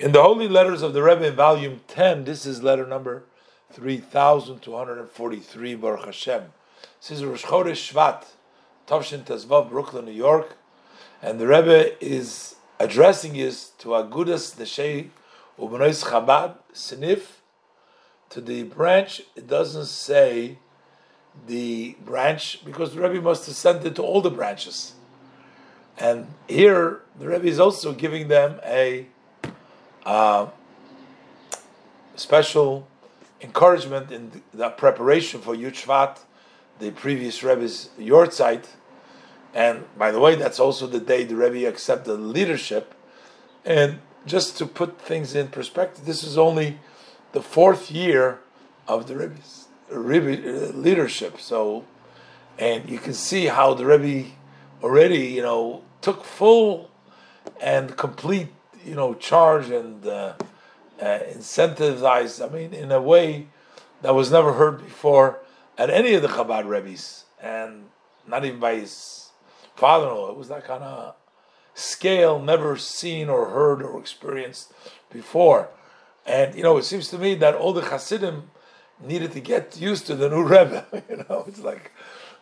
[0.00, 3.24] In the Holy Letters of the Rebbe in volume 10, this is letter number
[3.74, 6.44] 3243, Baruch Hashem.
[6.98, 8.24] This is Rosh Chodesh Shvat,
[8.86, 10.56] Tovshin Tezvav, Brooklyn, New York.
[11.20, 15.10] And the Rebbe is addressing this to Agudas Neshei
[15.58, 17.42] Ubenois Chabad, Sinif,
[18.30, 19.20] to the branch.
[19.36, 20.56] It doesn't say
[21.46, 24.94] the branch, because the Rebbe must have sent it to all the branches.
[25.98, 29.06] And here, the Rebbe is also giving them a
[30.06, 30.48] uh,
[32.16, 32.86] special
[33.40, 36.18] encouragement in the preparation for Yud
[36.78, 38.64] the previous Rebbe's Yortzeit.
[39.54, 42.94] And by the way, that's also the day the Rebbe accepted leadership.
[43.64, 46.78] And just to put things in perspective, this is only
[47.32, 48.40] the fourth year
[48.88, 51.40] of the Rebbe's Rebbe uh, leadership.
[51.40, 51.84] So,
[52.58, 54.30] and you can see how the Rebbe
[54.82, 56.90] already, you know, took full
[57.60, 58.48] and complete
[58.84, 60.34] you know, charge and uh,
[61.00, 62.46] uh, incentivized.
[62.46, 63.48] I mean, in a way
[64.02, 65.40] that was never heard before
[65.78, 67.86] at any of the Chabad Rebbe's, and
[68.26, 69.30] not even by his
[69.76, 70.30] father-in-law.
[70.30, 71.14] It was that kind of
[71.74, 74.72] scale never seen or heard or experienced
[75.10, 75.68] before.
[76.26, 78.50] And you know, it seems to me that all the Hasidim
[79.02, 80.86] needed to get used to the new Rebbe.
[81.08, 81.92] you know, it's like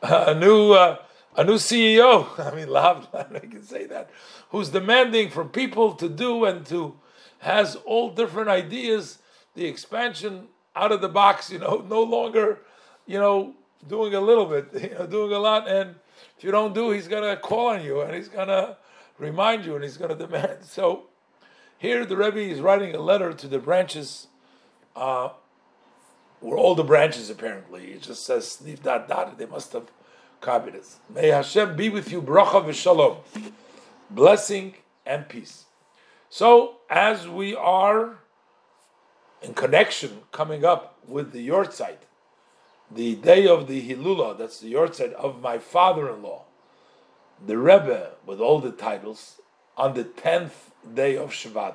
[0.02, 0.72] a new.
[0.72, 0.98] Uh,
[1.38, 4.10] a new CEO, I mean, I can say that,
[4.50, 6.96] who's demanding from people to do and to
[7.38, 9.18] has all different ideas,
[9.54, 12.58] the expansion out of the box, you know, no longer,
[13.06, 13.54] you know,
[13.86, 15.94] doing a little bit, you know, doing a lot, and
[16.36, 18.76] if you don't do, he's gonna call on you and he's gonna
[19.18, 20.64] remind you and he's gonna demand.
[20.64, 21.04] So
[21.78, 24.26] here the Rebbe is writing a letter to the branches,
[24.96, 25.28] uh,
[26.40, 29.86] where all the branches apparently, it just says Sniv dot dot, they must have
[30.40, 33.18] May Hashem be with you, bracha v'shalom,
[34.10, 35.64] blessing and peace.
[36.30, 38.18] So, as we are
[39.42, 41.98] in connection coming up with the Yortzeit,
[42.90, 46.44] the day of the Hilula, that's the Yortzeit of my father-in-law,
[47.46, 49.40] the Rebbe with all the titles,
[49.76, 51.74] on the tenth day of Shvat,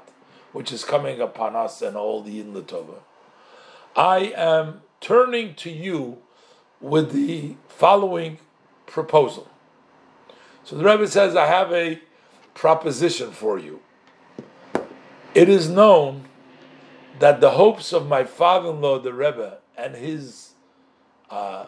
[0.51, 2.99] which is coming upon us and all the Yin Latova,
[3.95, 6.19] I am turning to you
[6.81, 8.39] with the following
[8.93, 9.49] proposal.
[10.63, 11.99] So the Rebbe says, I have a
[12.53, 13.81] proposition for you.
[15.33, 16.25] It is known
[17.17, 20.51] that the hopes of my father-in-law, the Rebbe, and his
[21.31, 21.65] uh,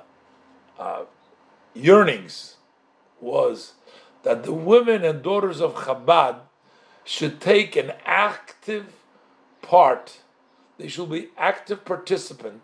[0.78, 1.06] uh,
[1.74, 2.58] yearnings
[3.20, 3.74] was
[4.22, 6.42] that the women and daughters of Chabad
[7.04, 8.94] should take an active
[9.64, 10.20] part.
[10.78, 12.62] They should be active participant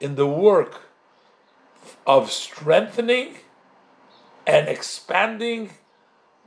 [0.00, 0.82] in the work
[2.06, 3.36] of strengthening
[4.46, 5.70] and expanding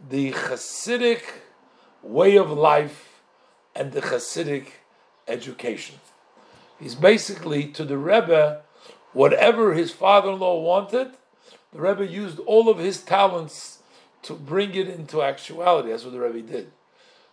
[0.09, 1.21] the Hasidic
[2.01, 3.21] way of life
[3.75, 4.67] and the Hasidic
[5.27, 5.99] education.
[6.79, 8.61] He's basically to the Rebbe,
[9.11, 11.11] whatever his father-in-law wanted,
[11.73, 13.79] the Rebbe used all of his talents
[14.23, 15.89] to bring it into actuality.
[15.89, 16.71] That's what the Rebbe did.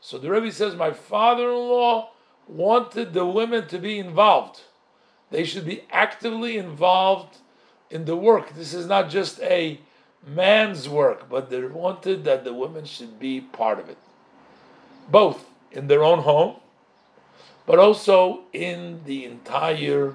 [0.00, 2.10] So the Rebbe says, my father-in-law
[2.48, 4.62] wanted the women to be involved.
[5.30, 7.38] They should be actively involved
[7.90, 8.54] in the work.
[8.54, 9.80] This is not just a
[10.26, 13.98] man's work, but they wanted that the women should be part of it,
[15.08, 16.56] both in their own home,
[17.64, 20.14] but also in the entire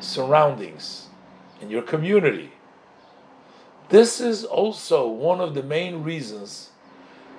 [0.00, 1.08] surroundings,
[1.60, 2.52] in your community.
[3.88, 6.70] This is also one of the main reasons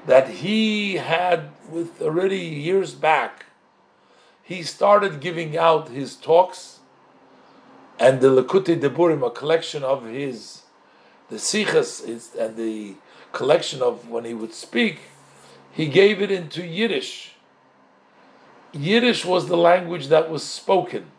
[0.05, 3.45] that he had, with already years back,
[4.43, 6.79] he started giving out his talks
[7.99, 10.61] and the Likutei Dibburim, a collection of his
[11.29, 12.95] the sichas is, and the
[13.31, 14.99] collection of when he would speak,
[15.71, 17.35] he gave it into Yiddish.
[18.71, 21.11] Yiddish was the language that was spoken,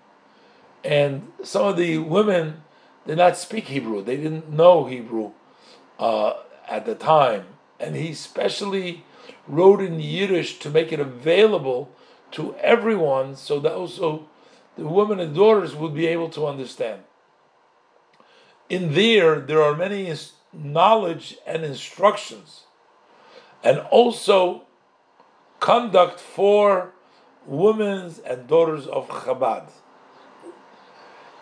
[0.85, 2.63] and some of the women
[3.07, 5.33] did not speak Hebrew; they didn't know Hebrew
[5.99, 6.35] uh,
[6.69, 7.47] at the time,
[7.81, 9.05] and he specially
[9.49, 11.91] wrote in Yiddish to make it available
[12.33, 14.29] to everyone, so that also
[14.77, 17.03] the women and daughters would be able to understand
[18.69, 20.13] in there, there are many
[20.53, 22.65] knowledge and instructions,
[23.63, 24.63] and also
[25.61, 26.93] conduct for
[27.47, 29.71] women and daughters of Chabad.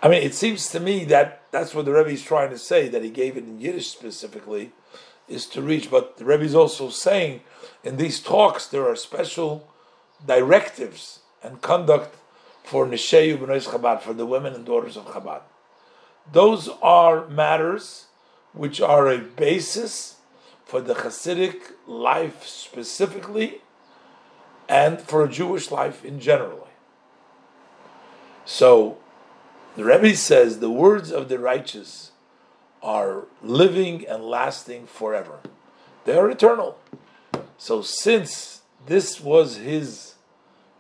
[0.02, 2.88] I mean, it seems to me that that's what the Rebbe is trying to say,
[2.88, 4.72] that he gave it in Yiddish specifically,
[5.28, 5.90] is to reach.
[5.90, 7.40] But the Rebbe is also saying
[7.82, 9.72] in these talks there are special
[10.26, 12.16] directives and conduct
[12.64, 15.42] for Nishayu B'nai Chabad, for the women and daughters of Chabad.
[16.32, 18.06] Those are matters
[18.52, 20.16] which are a basis
[20.64, 23.60] for the Hasidic life specifically,
[24.68, 26.68] and for a Jewish life in general.
[28.44, 28.98] So
[29.76, 32.12] the Rebbe says the words of the righteous
[32.82, 35.40] are living and lasting forever.
[36.04, 36.78] They are eternal.
[37.58, 40.14] So since this was his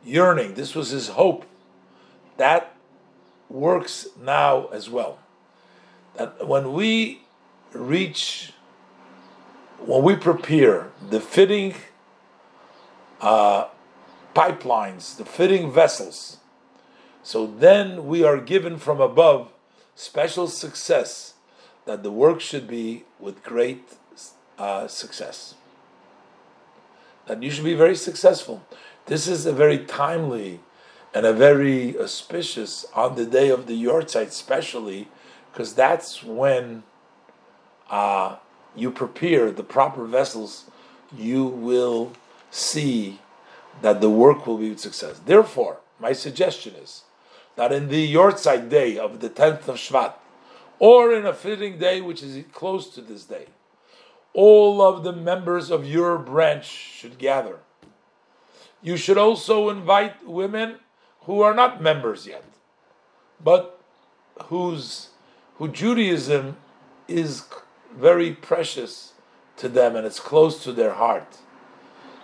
[0.04, 1.44] yearning, this was his hope,
[2.36, 2.74] that
[3.48, 5.18] works now as well.
[6.16, 7.22] That when we
[7.72, 8.52] reach,
[9.78, 11.74] when we prepare the fitting
[13.20, 13.68] uh,
[14.34, 16.38] pipelines, the fitting vessels,
[17.22, 19.50] so then we are given from above
[19.94, 21.34] special success
[21.86, 23.94] that the work should be with great
[24.58, 25.54] uh, success.
[27.26, 28.62] That you should be very successful.
[29.06, 30.60] This is a very timely
[31.14, 35.08] and a very auspicious on the day of the Yortzeit, especially
[35.54, 36.82] because that's when
[37.88, 38.36] uh,
[38.74, 40.64] you prepare the proper vessels.
[41.16, 42.12] You will
[42.50, 43.20] see
[43.80, 45.20] that the work will be a success.
[45.24, 47.04] Therefore, my suggestion is
[47.54, 50.14] that in the Yortzeit day of the 10th of Shvat,
[50.80, 53.46] or in a fitting day which is close to this day,
[54.32, 57.58] all of the members of your branch should gather.
[58.82, 60.80] You should also invite women
[61.20, 62.44] who are not members yet,
[63.42, 63.80] but
[64.46, 65.10] whose
[65.56, 66.56] who Judaism
[67.08, 67.44] is
[67.96, 69.12] very precious
[69.56, 71.38] to them and it's close to their heart.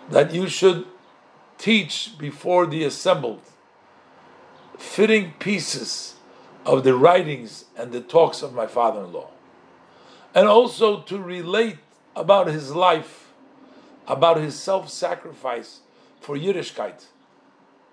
[0.09, 0.85] That you should
[1.57, 3.41] teach before the assembled
[4.77, 6.15] fitting pieces
[6.65, 9.29] of the writings and the talks of my father in law.
[10.33, 11.77] And also to relate
[12.15, 13.31] about his life,
[14.07, 15.81] about his self sacrifice
[16.19, 17.05] for Yiddishkeit,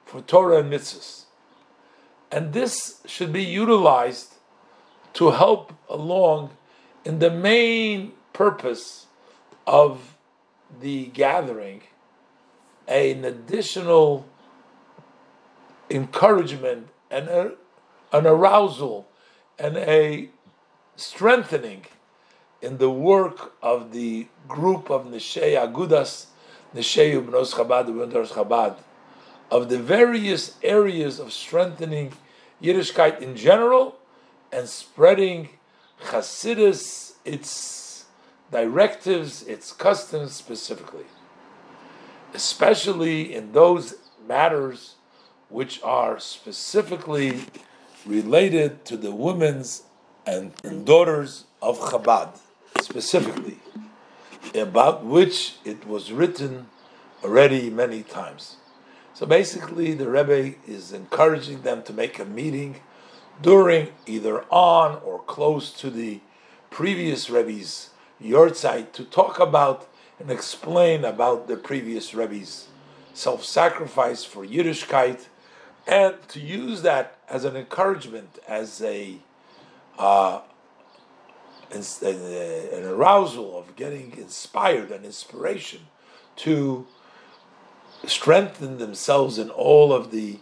[0.05, 1.25] for Torah and mitzvahs.
[2.31, 4.35] And this should be utilized
[5.19, 6.49] to help along
[7.05, 9.07] in the main purpose
[9.67, 10.17] of
[10.81, 11.83] the gathering,
[12.87, 14.25] an additional
[15.91, 17.53] encouragement and a,
[18.13, 19.09] an arousal
[19.59, 20.29] and a
[20.95, 21.85] strengthening
[22.63, 26.27] in the work of the group of Neshei Agudas,
[26.73, 28.77] Neshei Ubnos Chabad, Ubnos Chabad,
[29.51, 32.13] of the various areas of strengthening
[32.63, 33.99] Yiddishkeit in general
[34.53, 35.51] and spreading
[36.05, 38.07] Hasidus, its
[38.51, 41.05] directives, its customs specifically,
[42.35, 43.97] especially in those
[44.27, 44.95] matters
[45.49, 47.41] which are specifically
[48.07, 49.83] related to the women's
[50.27, 50.53] and,
[50.85, 52.39] daughters of Chabad,
[52.81, 53.59] specifically,
[54.55, 56.67] about which it was written
[57.25, 58.57] already many times.
[59.15, 62.77] So basically, the Rebbe is encouraging them to make a meeting
[63.41, 66.21] during either on or close to the
[66.71, 67.91] previous Rebbe's
[68.23, 69.89] Yortzeit to talk about
[70.19, 72.69] and explain about the previous Rebbe's
[73.15, 75.27] self sacrifice for Yiddishkeit
[75.87, 79.17] and to use that as an encouragement, as a
[79.99, 80.41] uh,
[81.71, 85.81] an arousal of getting inspired and inspiration
[86.37, 86.87] to
[88.07, 90.39] strengthen themselves in all of the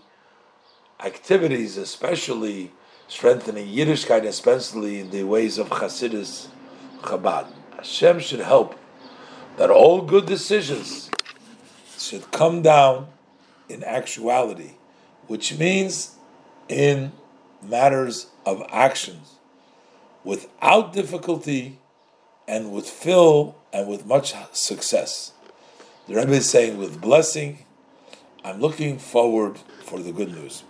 [1.00, 2.70] activities, especially
[3.08, 6.48] strengthening Yiddishkeit, especially in the ways of Hasidus
[7.02, 7.46] Chabad.
[7.76, 8.78] Hashem should help
[9.56, 11.10] that all good decisions
[11.98, 13.08] should come down
[13.68, 14.72] in actuality
[15.26, 16.16] which means
[16.68, 17.12] in
[17.62, 19.36] matters of actions,
[20.24, 21.78] without difficulty
[22.46, 25.32] and with fill and with much success.
[26.06, 27.64] The Rebbe is saying, with blessing,
[28.44, 30.62] I'm looking forward for the good news.